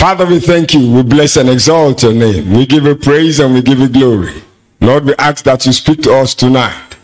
[0.00, 0.90] Father, we thank you.
[0.94, 2.54] We bless and exalt your name.
[2.54, 4.42] We give you praise and we give you glory.
[4.80, 6.96] Lord, we ask that you speak to us tonight.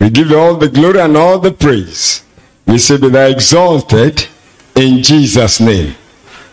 [0.00, 2.24] We give you all the glory and all the praise.
[2.66, 4.26] We say be thou exalted
[4.74, 5.94] in Jesus' name.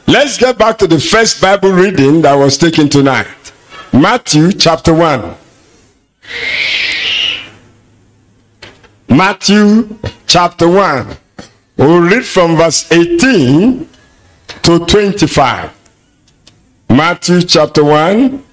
[0.05, 3.51] Let's get back to the first Bible reading that was taken tonight.
[3.91, 5.33] Matthew chapter 1.
[9.09, 11.17] Matthew chapter 1.
[11.77, 13.89] We'll read from verse 18
[14.61, 15.76] to 25.
[16.89, 18.43] Matthew chapter 1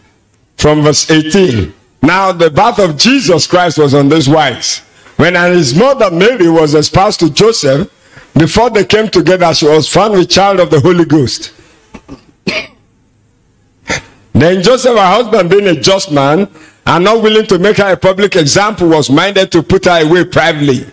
[0.56, 1.72] from verse 18.
[2.02, 4.80] Now, the birth of Jesus Christ was on this wise.
[5.16, 7.90] When his mother Mary was espoused to Joseph,
[8.36, 11.52] before they came together, she was found with child of the Holy Ghost.
[14.32, 16.48] then Joseph, her husband, being a just man
[16.86, 20.24] and not willing to make her a public example, was minded to put her away
[20.24, 20.84] privately.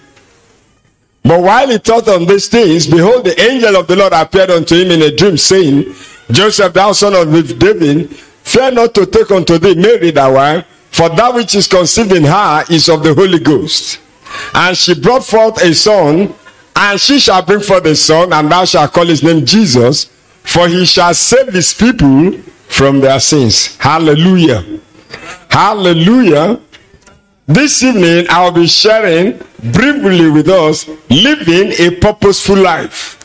[1.23, 4.75] But while he thought on these things, behold, the angel of the Lord appeared unto
[4.75, 5.93] him in a dream, saying,
[6.31, 11.09] Joseph, thou son of David, fear not to take unto thee Mary thy wife, for
[11.09, 13.99] that which is conceived in her is of the Holy Ghost.
[14.53, 16.33] And she brought forth a son,
[16.75, 20.05] and she shall bring forth a son, and thou shalt call his name Jesus,
[20.43, 22.33] for he shall save his people
[22.67, 23.77] from their sins.
[23.77, 24.79] Hallelujah.
[25.49, 26.59] Hallelujah.
[27.47, 29.39] This evening, I'll be sharing
[29.73, 33.17] briefly with us living a purposeful life.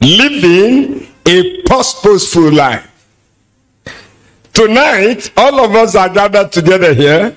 [0.00, 2.86] Living a purposeful life.
[4.54, 7.36] Tonight, all of us are gathered together here.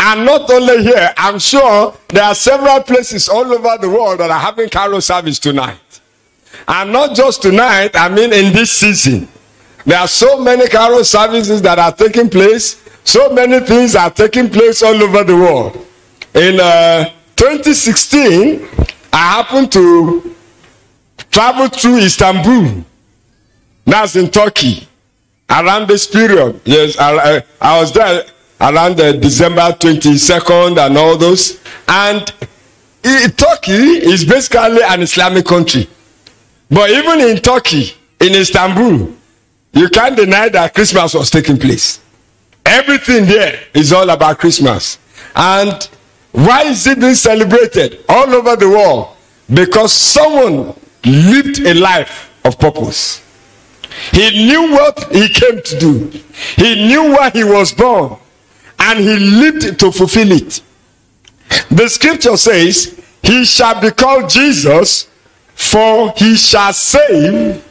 [0.00, 4.30] And not only here, I'm sure there are several places all over the world that
[4.30, 5.78] are having carol service tonight.
[6.66, 9.28] And not just tonight, I mean in this season.
[9.86, 12.82] There are so many carol services that are taking place.
[13.04, 15.86] So many things are taking place all over the world.
[16.34, 17.04] In uh,
[17.36, 18.68] 2016,
[19.12, 20.34] I happened to
[21.30, 22.84] travel through Istanbul.
[23.84, 24.88] That's in Turkey.
[25.50, 26.60] Around this period.
[26.64, 28.24] Yes, I, I was there
[28.60, 31.60] around the December 22nd and all those.
[31.88, 32.32] And
[33.02, 35.88] Turkey is basically an Islamic country.
[36.70, 39.12] But even in Turkey, in Istanbul,
[39.74, 42.00] you can't deny that Christmas was taking place.
[42.64, 44.98] Everything there is all about Christmas.
[45.34, 45.88] And
[46.30, 49.16] why is it being celebrated all over the world?
[49.52, 53.20] Because someone lived a life of purpose.
[54.12, 56.06] He knew what he came to do.
[56.56, 58.16] He knew why he was born.
[58.78, 60.60] And he lived to fulfill it.
[61.70, 65.08] The scripture says, He shall be called Jesus,
[65.54, 67.64] for he shall save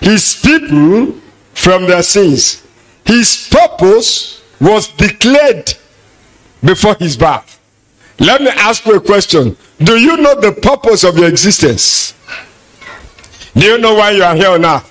[0.00, 1.14] his people
[1.54, 2.66] from their sins.
[3.04, 5.72] His purpose was declared
[6.62, 7.58] before his birth.
[8.18, 9.56] Let me ask you a question.
[9.82, 12.14] Do you know the purpose of your existence?
[13.54, 14.89] Do you know why you are here on earth?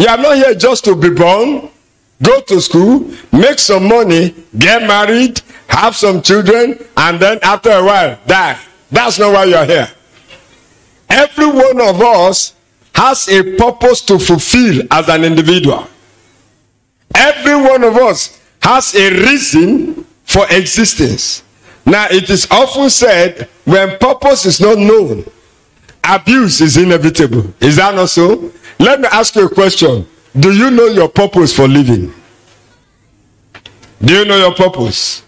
[0.00, 1.68] You are not here just to be born,
[2.22, 7.84] go to school, make some money, get married, have some children, and then after a
[7.84, 8.58] while die.
[8.90, 9.88] That's not why you are here.
[11.10, 12.54] Every one of us
[12.94, 15.86] has a purpose to fulfill as an individual.
[17.14, 21.42] Every one of us has a reason for existence.
[21.84, 25.26] Now, it is often said when purpose is not known,
[26.02, 27.52] abuse is inevitable.
[27.60, 28.50] Is that not so?
[28.80, 30.06] Let me ask you a question.
[30.38, 32.14] Do you know your purpose for living?
[34.02, 35.22] Do you know your purpose?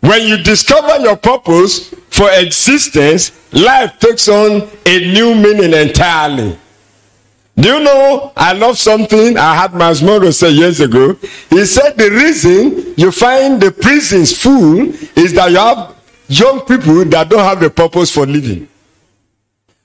[0.00, 6.58] When you discover your purpose for existence, life takes on a new meaning entirely.
[7.56, 11.16] Do you know I love something I had Myles Munroe say years ago?
[11.48, 14.80] He said the reason you find the prisons full
[15.16, 15.94] is that you have
[16.26, 18.66] young people that don't have a purpose for living.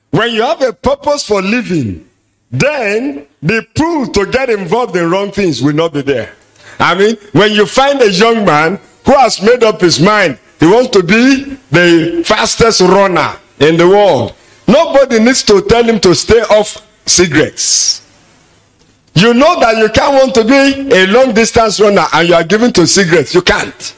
[0.10, 2.07] When you have a purpose for living,
[2.52, 6.34] then the pull to get involved in wrong things will not be there.
[6.80, 10.66] I mean, when you find a young man who has made up his mind, he
[10.66, 14.34] wants to be the fastest runner in the world.
[14.68, 18.04] Nobody needs to tell him to stay off cigarettes.
[19.14, 22.44] You know that you can't want to be a long distance runner and you are
[22.44, 23.34] given to cigarettes.
[23.34, 23.96] You can't.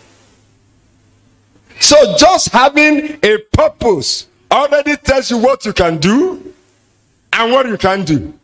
[1.80, 6.54] So just having a purpose already tells you what you can do
[7.34, 8.39] and what you can't do.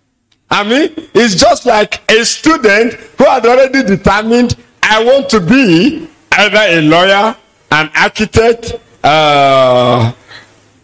[0.49, 6.07] I mean, it's just like a student who had already determined I want to be
[6.31, 7.35] either a lawyer,
[7.71, 10.13] an architect, uh,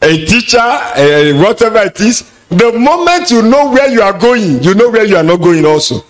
[0.01, 2.29] a teacher, uh, whatever it is.
[2.49, 5.63] The moment you know where you are going, you know where you are not going
[5.65, 6.03] also.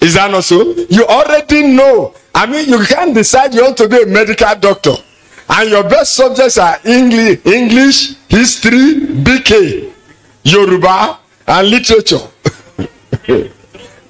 [0.00, 0.62] Is that not so?
[0.88, 2.14] You already know.
[2.34, 4.94] I mean, you can't decide you want to be a medical doctor.
[5.50, 8.94] And your best subjects are English, English history,
[9.24, 9.92] BK,
[10.44, 12.20] Yoruba, and literature.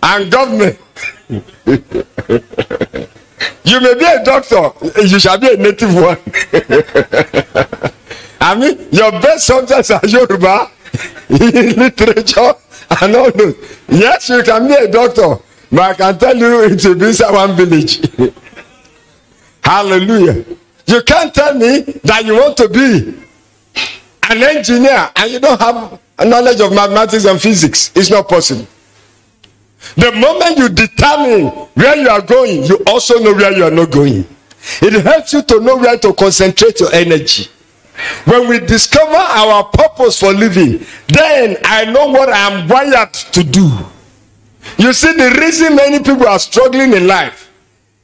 [0.03, 0.79] and government.
[1.29, 1.43] you
[3.81, 4.71] may be a doctor,
[5.03, 6.19] you shall be a native one.
[8.41, 10.71] I mean, your best subjects are Yoruba,
[11.29, 12.53] literature,
[13.03, 13.55] and all those.
[13.89, 15.37] Yes, you can be a doctor,
[15.71, 18.01] but I can tell you it will be one village.
[19.63, 20.45] Hallelujah.
[20.87, 23.15] You can't tell me that you want to be
[24.31, 27.93] an engineer and you don't have knowledge of mathematics and physics.
[27.97, 28.67] is not possible.
[29.97, 33.91] The moment you determine where you are going, you also know where you are not
[33.91, 34.27] going.
[34.83, 37.49] It helps you to know where to concentrate your energy.
[38.25, 43.45] When we discover our purpose for living, then I know what I am wired to
[43.45, 43.71] do.
[44.77, 47.51] You see, the reason many people are struggling in life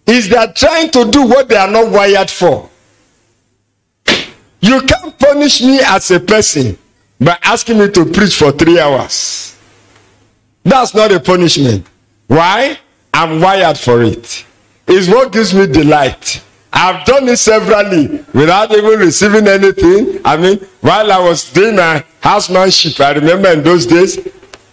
[0.06, 2.68] is they are trying to do what they are not wired for.
[4.60, 6.78] You can't punish me as a person
[7.20, 9.56] by asking me to preach for three hours.
[10.64, 11.86] That's not a punishment.
[12.26, 12.78] Why?
[13.12, 14.44] I'm wired for it.
[14.88, 16.42] It's what gives me delight.
[16.72, 20.20] I've done it severally without even receiving anything.
[20.24, 24.16] I mean, while I was doing my housemanship, I remember in those days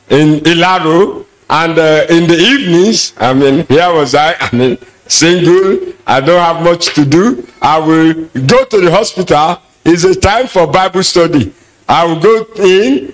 [0.10, 4.78] in Ilaro, and uh, in the evenings, I mean, here was I, I mean,
[5.08, 7.46] single, I don't have much to do.
[7.62, 8.14] I will
[8.48, 9.62] go to the hospital.
[9.84, 11.54] It's a time for Bible study.
[11.88, 13.14] I will go in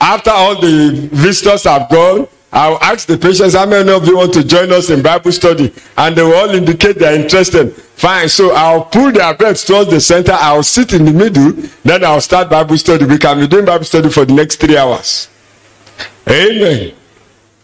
[0.00, 2.28] after all the visitors have gone.
[2.52, 5.72] I'll ask the patients how many of you want to join us in Bible study,
[5.96, 7.72] and they will all indicate they're interested.
[7.72, 10.32] Fine, so I'll pull their beds towards the center.
[10.32, 11.52] I'll sit in the middle,
[11.84, 13.04] then I'll start Bible study.
[13.04, 15.28] We can be doing Bible study for the next three hours.
[16.28, 16.94] Amen.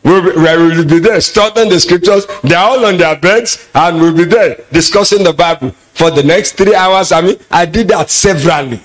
[0.04, 2.26] We'll be, we will be there studying the scriptures.
[2.44, 6.52] They're all on their beds, and we'll be there discussing the Bible for the next
[6.52, 7.10] three hours.
[7.10, 8.80] I mean, I did that severally,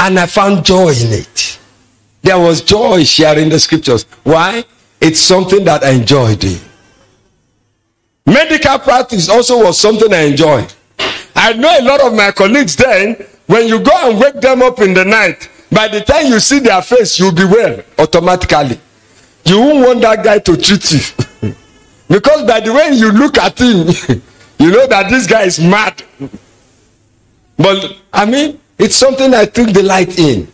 [0.00, 1.58] and I found joy in it.
[2.22, 4.04] There was joy sharing the scriptures.
[4.24, 4.64] Why?
[5.00, 6.60] It's something that I enjoy doing.
[8.24, 10.66] Medical practice also was something I enjoy.
[11.36, 13.14] I know a lot of my colleagues then,
[13.46, 16.60] when you go and wake them up in the night, by the time you see
[16.60, 18.80] their face, you'll be well automatically.
[19.44, 21.00] You won't want that guy to treat you.
[22.08, 23.88] because by the way you look at him,
[24.58, 26.02] you know that this guy is mad.
[27.56, 30.48] But I mean, it's something I took delight in.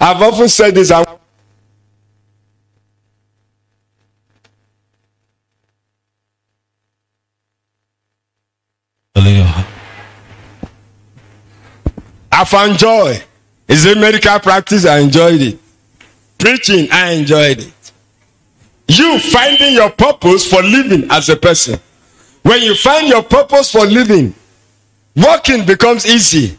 [0.00, 0.90] I've often said this.
[0.90, 1.04] I
[12.32, 13.22] I found joy.
[13.68, 14.86] Is it medical practice?
[14.86, 15.58] I enjoyed it.
[16.38, 17.92] Preaching, I enjoyed it.
[18.88, 21.78] You finding your purpose for living as a person.
[22.42, 24.34] When you find your purpose for living,
[25.14, 26.56] working becomes easy.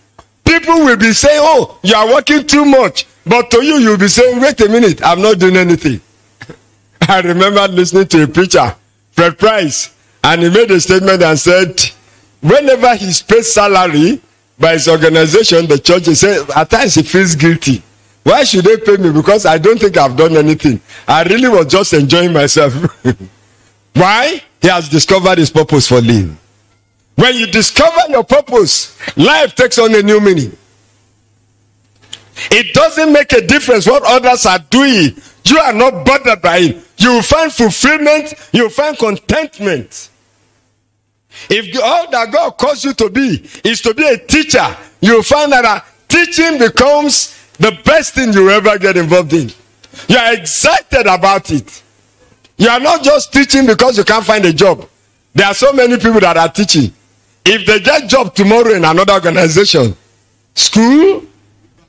[0.52, 3.08] People will be saying, Oh, you are working too much.
[3.26, 6.02] But to you, you'll be saying, Wait a minute, I'm not doing anything.
[7.08, 8.76] I remember listening to a preacher,
[9.14, 11.80] Fred Price, and he made a statement and said,
[12.42, 14.22] Whenever he's paid salary
[14.60, 17.82] by his organization, the church, he said, At times he feels guilty.
[18.24, 19.10] Why should they pay me?
[19.10, 20.82] Because I don't think I've done anything.
[21.08, 22.74] I really was just enjoying myself.
[23.94, 24.44] Why?
[24.62, 26.38] He has discovered his purpose for living.
[27.22, 30.58] When you discover your purpose, life takes on a new meaning.
[32.50, 35.16] It doesn't make a difference what others are doing.
[35.46, 36.84] You are not bothered by it.
[36.98, 40.10] You will find fulfillment, you will find contentment.
[41.48, 45.24] If all that God calls you to be is to be a teacher, you will
[45.24, 49.52] find that uh, teaching becomes the best thing you ever get involved in.
[50.08, 51.84] You are excited about it.
[52.58, 54.90] You are not just teaching because you can't find a job.
[55.36, 56.92] There are so many people that are teaching.
[57.46, 59.96] If they get job tomorrow in another organization,
[60.54, 61.24] school,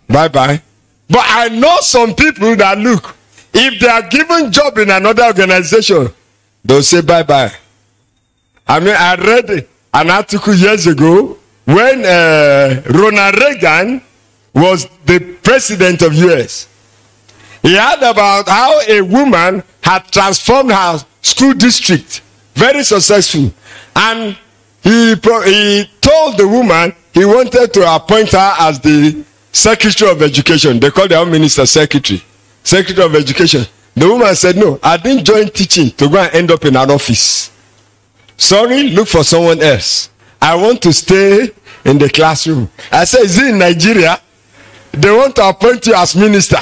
[0.09, 0.61] bye bye.
[1.09, 3.15] But I know some people that look,
[3.53, 6.09] if they are given job in another organization,
[6.65, 7.53] they'll say bye bye.
[8.67, 14.03] I mean, I read an article years ago when uh, Ronald Reagan
[14.55, 16.69] was the president of US.
[17.63, 22.23] He heard about how a woman had transformed her school district
[22.55, 23.53] very successful
[23.97, 24.37] and
[24.83, 30.81] he, he told the woman he wanted to appoint her as the secretary of education.
[30.81, 32.23] They call their own minister secretary.
[32.65, 33.65] Secretary of education.
[33.95, 36.91] The woman said no i didn't join teaching to go and end up in an
[36.91, 37.51] office.
[38.37, 40.11] Sorry look for someone else.
[40.41, 41.51] I want to stay
[41.85, 42.71] in the classroom.
[42.91, 44.19] I said is it in nigeria?
[44.93, 46.59] They want to appoint you as minister.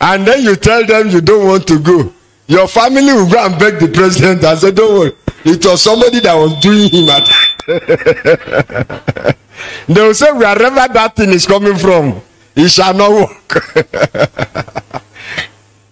[0.00, 2.12] And then you tell them you don't want to go.
[2.46, 4.42] Your family will go and beg the president.
[4.42, 5.12] And say don't worry
[5.44, 7.26] it was somebody that was doing him at
[9.88, 12.20] they will say wherever that thing is coming from
[12.56, 13.74] it shall not work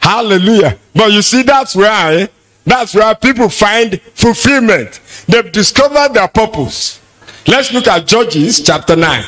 [0.09, 0.78] Hallelujah.
[0.95, 2.28] But you see, that's where
[2.64, 5.00] that's where people find fulfillment.
[5.28, 6.99] They've discovered their purpose.
[7.47, 9.25] Let's look at Judges chapter 9.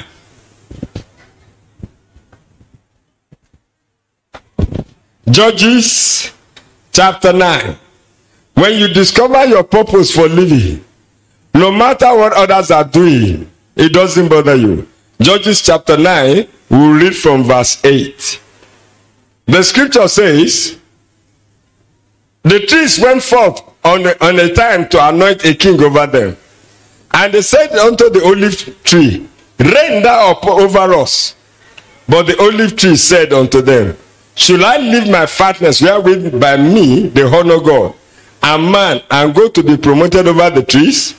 [5.31, 6.33] Judges
[6.93, 7.77] chapter 9.
[8.61, 10.85] When you discover your purpose for living,
[11.55, 14.87] no matter what others are doing, it doesn't bother you.
[15.19, 18.39] Judges chapter 9, we'll read from verse 8.
[19.47, 20.79] The scripture says,
[22.43, 26.37] The trees went forth on a, on a time to anoint a king over them.
[27.15, 29.27] And they said unto the olive tree,
[29.59, 31.35] Reign thou up over us.
[32.07, 33.97] But the olive tree said unto them,
[34.35, 37.95] Should I leave my fatness wherewith by me they honor God,
[38.43, 41.15] and man, and go to be promoted over the trees?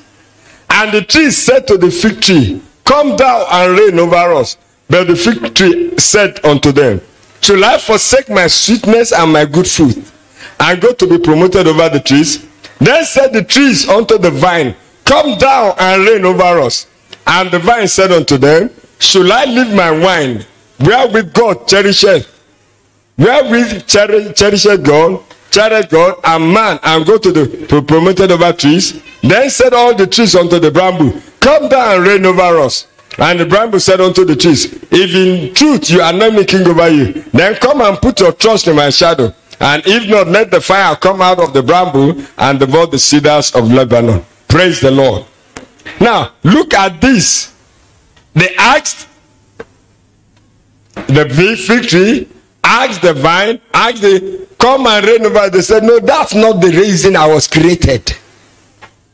[0.69, 4.57] And the tree said to the fig tree, Come down and reign over us.
[4.89, 7.01] But the fig tree said unto them,
[7.41, 9.97] Shall I forsake my sweetness and my good fruit,
[10.59, 12.45] and go to be promoted over the trees?
[12.79, 14.75] Then said the trees unto the vine,
[15.05, 16.87] Come down and reign over us.
[17.27, 20.45] And the vine said unto them, Shall I leave my wine,
[20.79, 22.27] wherewith God cherisheth,
[23.17, 28.53] wherewith cherish, cherisheth God, cherisheth God, and man, and go to the to promoted over
[28.53, 29.01] trees?
[29.21, 32.87] Then said all the trees unto the bramble, Come down and reign over us.
[33.17, 36.65] And the bramble said unto the trees, If in truth you are not me king
[36.65, 39.33] over you, then come and put your trust in my shadow.
[39.59, 43.51] And if not, let the fire come out of the bramble and devour the cedars
[43.53, 44.25] of Lebanon.
[44.47, 45.25] Praise the Lord.
[45.99, 47.53] Now, look at this.
[48.33, 49.07] They asked
[50.95, 52.27] the fig tree,
[52.63, 55.49] asked the vine, asked the come and reign over.
[55.49, 58.13] They said, No, that's not the reason I was created.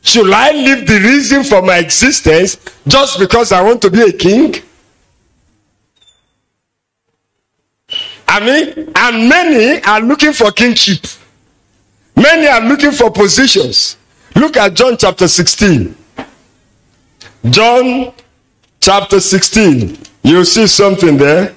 [0.02, 4.12] Should I leave the reason for my existence just because I want to be a
[4.12, 4.54] king?
[8.28, 11.04] I mean, and many are looking for kingship.
[12.14, 13.96] Many are looking for positions.
[14.34, 15.96] Look at John chapter 16.
[17.50, 18.12] John
[18.80, 19.98] chapter 16.
[20.22, 21.54] You'll see something there.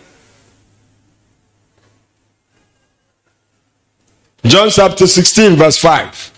[4.44, 6.32] John chapter 16, verse 5.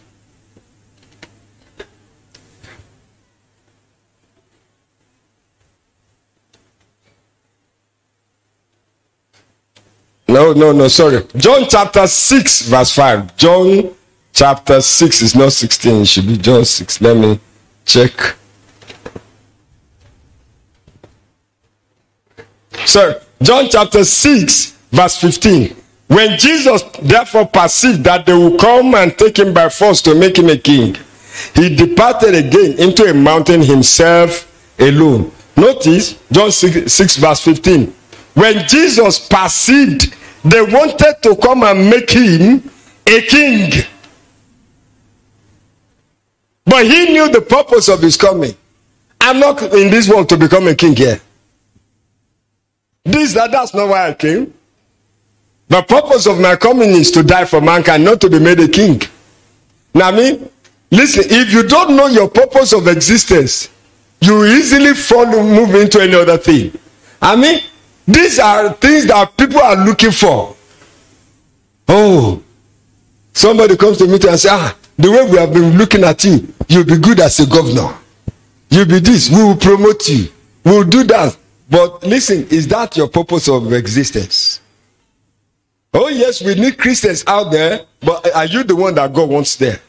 [10.27, 11.25] No, no, no, sorry.
[11.35, 13.37] John chapter 6, verse 5.
[13.37, 13.93] John
[14.33, 17.01] chapter 6 is not 16, it should be John 6.
[17.01, 17.39] Let me
[17.85, 18.35] check.
[22.85, 25.82] Sir, John chapter 6, verse 15.
[26.07, 30.37] When Jesus therefore perceived that they would come and take him by force to make
[30.37, 30.95] him a king,
[31.55, 35.31] he departed again into a mountain himself alone.
[35.55, 37.93] Notice John 6, 6 verse 15.
[38.35, 42.69] When Jesus perceived they wanted to come and make him
[43.07, 43.71] a king.
[46.65, 48.55] But he knew the purpose of his coming.
[49.21, 51.19] I'm not in this world to become a king here.
[53.05, 54.52] This that that's not why I came.
[55.69, 58.67] The purpose of my coming is to die for mankind, not to be made a
[58.67, 59.01] king.
[59.93, 60.49] Now, I mean,
[60.91, 63.69] listen, if you don't know your purpose of existence,
[64.19, 66.71] you easily fall move into any other thing.
[67.21, 67.61] I mean,
[68.07, 70.55] these are things that people are looking for.
[71.87, 72.41] Oh,
[73.33, 76.53] somebody comes to me and say, ah, the way we have been looking at you,
[76.67, 77.95] you'll be good as a governor.
[78.69, 80.29] You'll be this, we will promote you.
[80.63, 81.37] We'll do that.
[81.69, 84.52] But listen, is that your purpose of existence?
[85.93, 89.55] Oh, yes, we need Christians out there, but are you the one that God wants
[89.57, 89.79] there?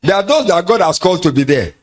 [0.00, 1.74] There are those that God has called to be there.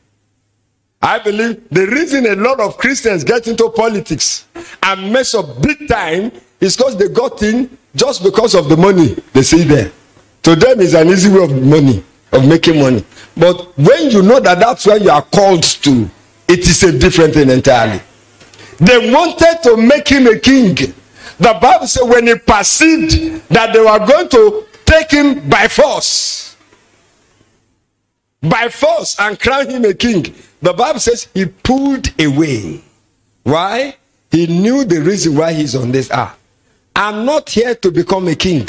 [1.01, 4.45] I believe the reason a lot of Christians get into politics
[4.83, 9.15] and mess up big time is because they got in just because of the money
[9.31, 9.91] they see there.
[10.43, 12.03] To them, it's an easy way of money,
[12.33, 13.05] of making money.
[13.37, 16.09] But when you know that that's where you are called to,
[16.49, 18.01] it is a different thing entirely.
[18.79, 20.75] They wanted to make him a king.
[21.39, 26.57] The Bible said when he perceived that they were going to take him by force,
[28.41, 32.83] by force, and crown him a king, the Bible says he pulled away.
[33.43, 33.95] Why?
[34.31, 36.37] He knew the reason why he's on this earth.
[36.95, 38.67] I'm not here to become a king.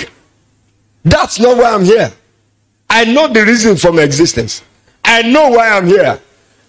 [1.05, 2.12] That's not why I'm here.
[2.89, 4.62] I know the reason for my existence.
[5.05, 6.21] I know why I'm here.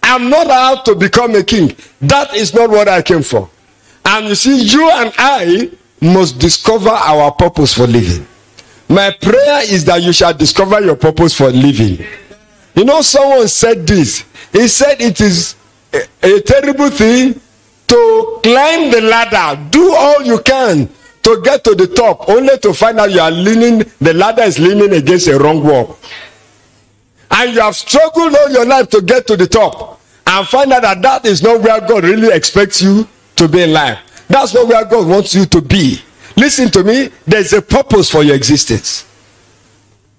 [0.02, 1.76] I'm not out to become a king.
[2.00, 3.48] That is not what I came for.
[4.04, 5.70] And you see, you and I
[6.02, 8.26] must discover our purpose for living.
[8.88, 12.04] My prayer is that you shall discover your purpose for living.
[12.74, 14.24] You know, someone said this.
[14.52, 15.54] He said it is
[15.94, 17.40] a, a terrible thing
[17.86, 20.88] to climb the ladder, do all you can
[21.22, 24.58] to get to the top only to find out you are leaning the ladder is
[24.58, 25.96] leaning against a wrong wall
[27.30, 30.82] and you have struggled all your life to get to the top and find out
[30.82, 33.06] that that is not where god really expects you
[33.36, 33.98] to be in life
[34.32, 35.98] that's not where god wants you to be.
[36.36, 37.10] Listen to me.
[37.26, 39.06] There's a purpose for your existence.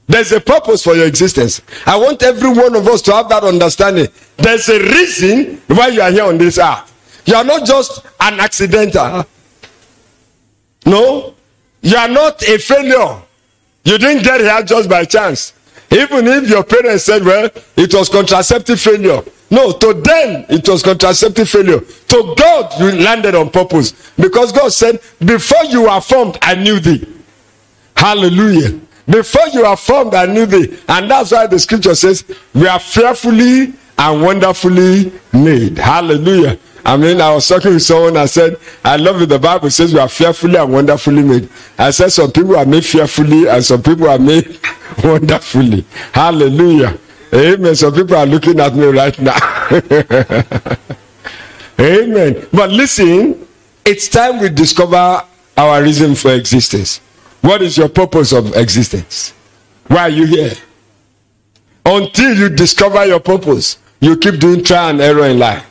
[0.07, 1.61] There's a purpose for your existence.
[1.85, 4.07] I want every one of us to have that understanding.
[4.37, 6.89] There's a reason why you are here on this earth.
[7.25, 9.25] You are not just an accidental.
[10.85, 11.33] No.
[11.81, 13.21] You are not a failure.
[13.85, 15.53] You didn't get here just by chance.
[15.91, 19.21] Even if your parents said well it was contraceptive failure
[19.53, 24.71] no to them it was contraceptive failure to god you landed on purpose because god
[24.73, 27.05] said before you were formed i knew thee
[27.95, 32.67] hallelujah before you are formed i knew thee and that's why the scripture says we
[32.67, 38.17] are fearfully and wonderfully made hallelujah I mean, I was talking with someone.
[38.17, 39.29] I said, I love it.
[39.29, 41.47] The Bible says we are fearfully and wonderfully made.
[41.77, 44.59] I said, some people are made fearfully and some people are made
[45.03, 45.85] wonderfully.
[46.11, 46.97] Hallelujah.
[47.33, 47.75] Amen.
[47.75, 49.37] Some people are looking at me right now.
[51.79, 52.47] Amen.
[52.53, 53.47] But listen,
[53.85, 55.23] it's time we discover
[55.57, 56.99] our reason for existence.
[57.41, 59.33] What is your purpose of existence?
[59.87, 60.53] Why are you here?
[61.85, 65.65] Until you discover your purpose, you keep doing trial and error in life.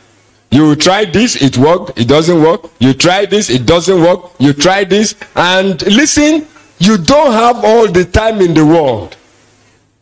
[0.51, 2.71] You try this, it worked, it doesn't work.
[2.79, 4.33] You try this, it doesn't work.
[4.39, 6.47] You try this, and listen,
[6.79, 9.17] you don't have all the time in the world.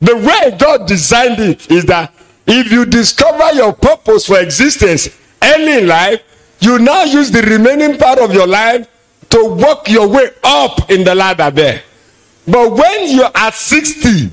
[0.00, 2.12] The way God designed it is that
[2.46, 5.08] if you discover your purpose for existence
[5.42, 6.22] early in life,
[6.60, 8.88] you now use the remaining part of your life
[9.30, 11.82] to work your way up in the ladder there.
[12.46, 14.30] But when you're at 60,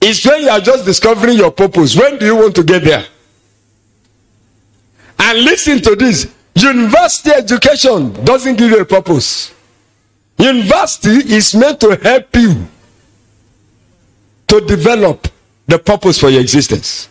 [0.00, 1.96] it's when you are just discovering your purpose.
[1.96, 3.06] When do you want to get there?
[5.18, 9.54] And listen to this university education doesn't give you a purpose.
[10.38, 12.66] University is meant to help you
[14.48, 15.28] to develop
[15.66, 17.08] the purpose for your existence.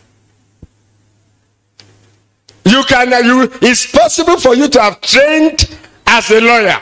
[2.65, 6.77] You can, you, it's possible for you to have trained as a lawyer.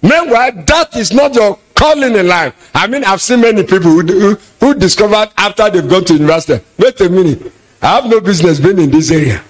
[0.00, 2.70] Meanwhile, that is not your calling in life.
[2.74, 6.64] I mean, I've seen many people who, who, who discovered after they've gone to university.
[6.78, 9.42] Wait a minute, I have no business being in this area.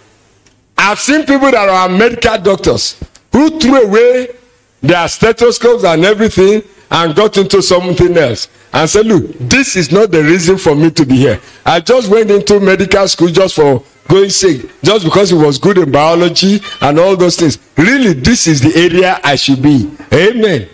[0.76, 4.28] I've seen people that are medical doctors who threw away
[4.80, 10.10] their stethoscopes and everything and got into something else and said, Look, this is not
[10.10, 11.40] the reason for me to be here.
[11.64, 15.78] I just went into medical school just for going sick, just because it was good
[15.78, 17.58] in biology and all those things.
[17.76, 19.90] Really, this is the area I should be.
[20.12, 20.68] Amen.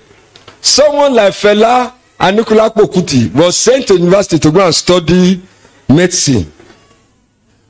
[0.60, 5.42] Someone like Fela Anikulapo Kuti was sent to university to go and study
[5.88, 6.50] medicine.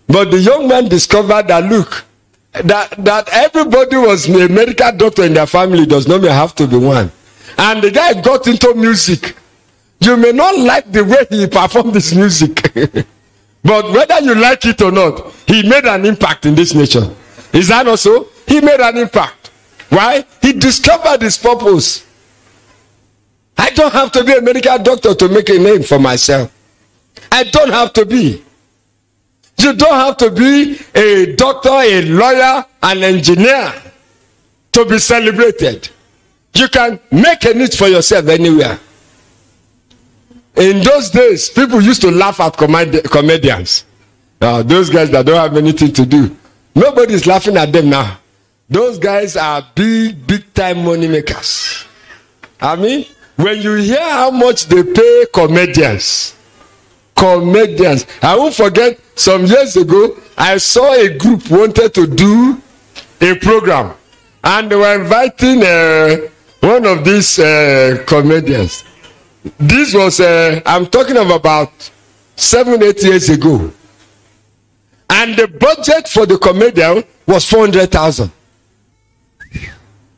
[0.07, 2.05] But the young man discovered that look,
[2.53, 6.67] that that everybody was a medical doctor in their family does not mean have to
[6.69, 7.11] be one
[7.59, 9.37] and the guy got into music.
[10.01, 12.73] You may not like the way he performed this music
[13.63, 17.15] but whether you like it or not he made an impact in this nation.
[17.53, 18.29] Is that not so?
[18.47, 19.51] He made an impact.
[19.89, 20.25] Why?
[20.43, 22.05] He discovered his purpose.
[23.57, 26.53] I don't have to be a medical doctor to make a name for myself.
[27.31, 28.43] I don't have to be.
[29.59, 33.73] You don't have to be a doctor, a lawyer, an engineer
[34.73, 35.89] to be celebrated.
[36.55, 38.79] You can make a niche for yourself anywhere.
[40.57, 43.85] In those days, people used to laugh at comed- comedians.
[44.41, 46.37] Uh, those guys that don't have anything to do.
[46.75, 48.19] Nobody's laughing at them now.
[48.69, 51.85] Those guys are big, big time money makers.
[52.61, 53.05] I mean,
[53.37, 56.35] when you hear how much they pay comedians,
[57.17, 58.07] comedians.
[58.23, 62.61] I won't forget some years ago, I saw a group wanted to do
[63.21, 63.95] a program,
[64.43, 66.29] and they were inviting uh,
[66.65, 68.85] one of these uh, comedians.
[69.59, 71.73] This was, uh, I'm talking of about
[72.35, 73.71] seven, eight years ago.
[75.11, 78.33] And the budget for the comedian was 400,000.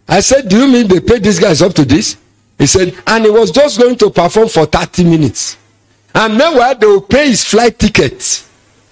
[0.08, 2.16] I said, Do you mean they paid these guys up to this?
[2.58, 5.58] He said, and he was just going to perform for 30 minutes.
[6.14, 8.22] And meanwhile, they will pay his flight ticket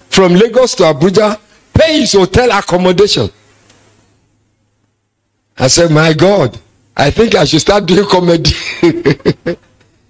[0.09, 1.39] from Lagos to Abuja,
[1.73, 3.29] pay his hotel accommodation.
[5.57, 6.59] I said, My God,
[6.97, 8.51] I think I should start doing comedy.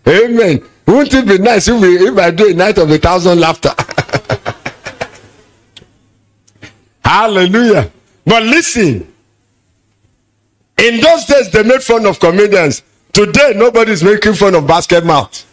[0.08, 0.64] Amen.
[0.86, 3.74] Wouldn't it be nice if, we, if I do a night of a thousand laughter?
[7.04, 7.92] Hallelujah.
[8.24, 9.12] But listen,
[10.78, 12.84] in those days they made fun of comedians.
[13.12, 15.44] Today nobody's making fun of basket mouth.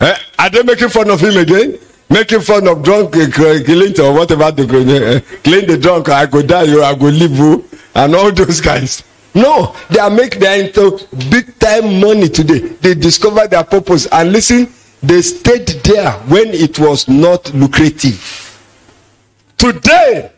[0.00, 0.16] Eh?
[0.38, 1.78] Are they making fun of him again?
[2.10, 6.94] Making fun of drunk uh, whatever uh, clean the drunk, I go die, you, I
[6.94, 9.02] go live, you, and all those guys.
[9.34, 12.60] No, they are making they are into big time money today.
[12.60, 14.68] They discover their purpose and listen,
[15.02, 18.40] they stayed there when it was not lucrative.
[19.56, 20.30] Today,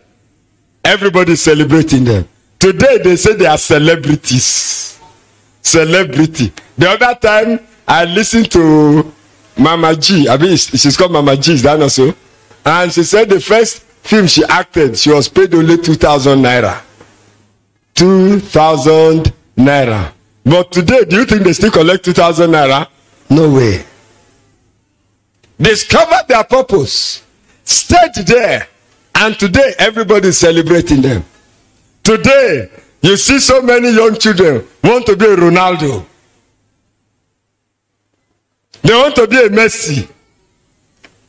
[0.84, 2.28] everybody is celebrating them.
[2.58, 4.98] Today, they say they are celebrities.
[5.62, 6.52] Celebrity.
[6.78, 9.12] The other time, I listened to
[9.58, 10.28] Mama G.
[10.28, 11.52] I mean, she's called Mama G.
[11.54, 12.14] Is that not so?
[12.64, 16.82] And she said the first film she acted, she was paid only 2,000 naira.
[17.96, 20.12] 2,000 naira.
[20.44, 22.86] But today, do you think they still collect 2,000 naira?
[23.30, 23.84] No way.
[25.60, 27.24] Discovered their purpose,
[27.64, 28.68] stayed there,
[29.14, 31.24] and today everybody is celebrating them.
[32.02, 36.04] Today, you see so many young children want to be a Ronaldo.
[38.82, 40.08] They want to be a Messi.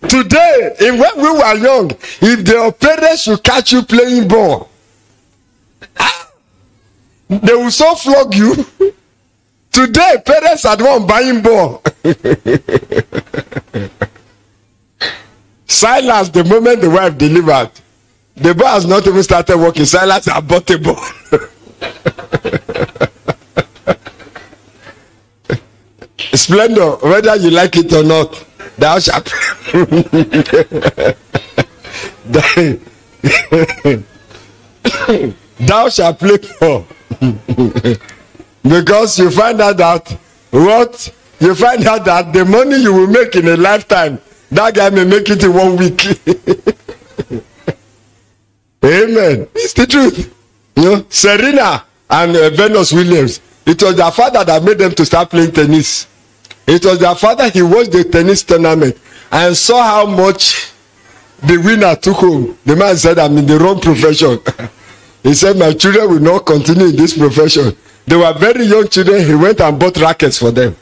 [0.07, 4.69] Today, in when we were young, if their parents should catch you playing ball,
[5.99, 6.26] ah,
[7.29, 8.55] they will so flog you.
[9.71, 11.83] Today, parents are the one buying ball.
[15.67, 17.69] Silence the moment the wife delivered.
[18.35, 19.85] The boy has not even started working.
[19.85, 20.95] Silence had bought a ball.
[26.33, 28.45] Splendor, whether you like it or not,
[28.77, 29.31] thou shalt
[35.59, 36.85] thou shalt play for.
[38.63, 40.11] Because you find out that
[40.51, 41.13] what?
[41.39, 44.19] You find out that the money you will make in a lifetime
[44.51, 46.05] that guy may make it in one week.
[48.83, 49.47] Amen.
[49.55, 50.33] It's the truth.
[50.75, 55.05] You know serena and uh, venus williams it was their father that made them to
[55.05, 56.07] start playing tennis.
[56.67, 58.95] It was their father he watched the tennis tournament
[59.31, 60.71] and saw how much
[61.41, 62.57] the winner took home.
[62.63, 64.39] The man said i'm in the wrong profession
[65.23, 67.75] he said my children will not continue in this profession.
[68.05, 69.25] They were very young children.
[69.25, 70.75] He went and bought rackets for them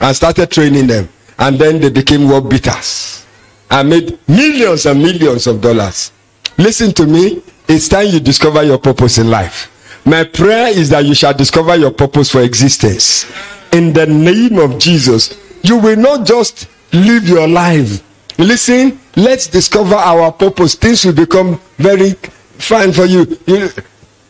[0.00, 1.08] and started training them.
[1.38, 3.24] And then they became world beaters
[3.70, 6.12] and made millions and millions of dollars.
[6.58, 7.42] Listen to me.
[7.68, 9.70] It's time you discover your purpose in life.
[10.06, 13.24] My prayer is that you shall discover your purpose for existence.
[13.72, 18.02] In the name of jesus you will not just live your life.
[18.38, 20.74] Listen let's discover our purpose.
[20.74, 22.14] Things will become very
[22.58, 23.38] fine for you.
[23.46, 23.68] You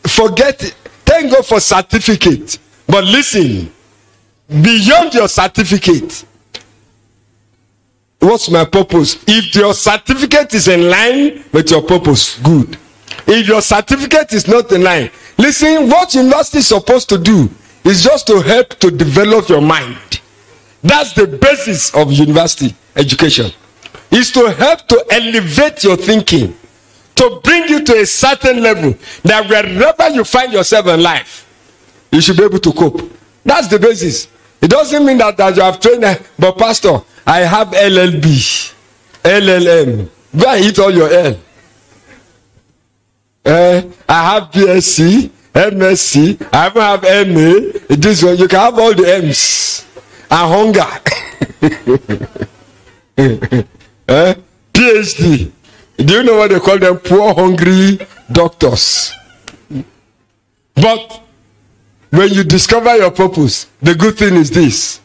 [0.06, 0.74] forget it.
[1.04, 2.58] thank god for certificate.
[2.87, 3.72] But listen
[4.48, 6.24] beyond your certificate
[8.18, 9.22] what's my purpose?
[9.26, 12.78] If your certificate is in line with your purpose good.
[13.26, 17.48] If your certificate is not in line listen what university is supposed to do
[17.84, 20.20] is just to help to develop your mind.
[20.82, 23.50] That's the basis of university education.
[24.10, 26.54] Is to help to elevate your thinking
[27.16, 31.42] to bring you to a certain level that wherever you find yourself in life
[32.11, 33.11] you should be able to cope.
[33.44, 34.29] That's the basis.
[34.62, 36.03] It doesn't mean that, that you have trained
[36.38, 38.74] but pastor i have llb
[39.24, 41.37] llm go and eat all your l.
[43.44, 48.94] Uh, i have bsc msc i even have ma this one you can have all
[48.94, 49.85] the m's.
[50.31, 50.90] And hunger.
[54.07, 54.35] Uh,
[54.74, 55.50] phd
[55.96, 57.98] do you know what they call them poor hungry
[58.30, 59.12] doctors?
[60.74, 61.22] But
[62.11, 65.00] when you discover your purpose the good thing is this.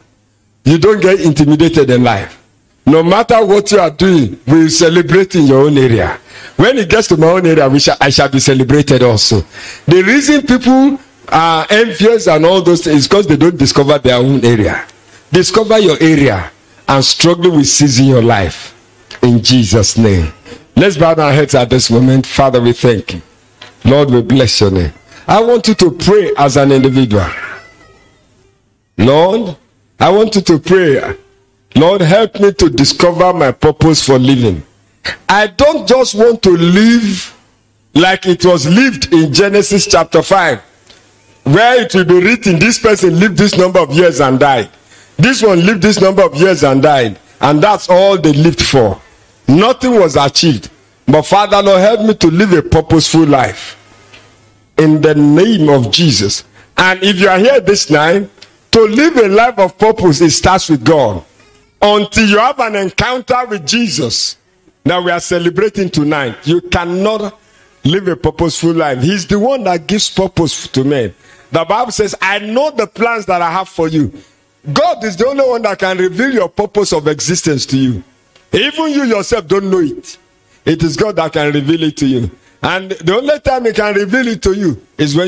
[0.65, 2.36] You don't get intimidated in life.
[2.86, 6.19] No matter what you are doing we will celebrate in your own area.
[6.56, 9.41] When it gets to my own area we shall, i shall be celebrated also.
[9.86, 10.99] The reason people
[11.32, 14.86] are envious and all those things is because they don't discover their own area.
[15.32, 16.52] Discover your area
[16.88, 18.75] and struggle with seizing your life.
[19.21, 20.32] In jesus name
[20.80, 23.22] let's bow our heads at this moment father we thank you
[23.86, 24.94] lord we bless your name
[25.30, 27.28] I want you to pray as an individual.
[28.98, 29.56] Lord,
[30.00, 31.18] I want you to pray.
[31.76, 34.63] Lord, help me to discover my purpose for living.
[35.30, 37.38] I don't just want to live
[37.94, 40.60] like it was lived in Genesis chapter 5,
[41.44, 44.70] where it will be written, This person lived this number of years and died.
[45.18, 47.20] This one lived this number of years and died.
[47.39, 49.00] And that's all they lived for.
[49.49, 50.69] Nothing was achieved.
[51.07, 53.75] But Father, Lord, help me to live a purposeful life
[54.77, 56.43] in the name of Jesus.
[56.77, 58.29] And if you are here this night,
[58.71, 61.23] to live a life of purpose, it starts with God.
[61.81, 64.38] Until you have an encounter with Jesus
[64.83, 67.39] that we are celebrating tonight, you cannot
[67.83, 69.01] live a purposeful life.
[69.01, 71.15] He's the one that gives purpose to men.
[71.51, 74.13] The Bible says, I know the plans that I have for you.
[74.71, 78.03] God is the only one that can reveal your purpose of existence to you.
[78.51, 80.17] Even you yourself don't know it.
[80.65, 82.31] It is God that can reveal it to you.
[82.62, 85.27] And the only time He can reveal it to you is when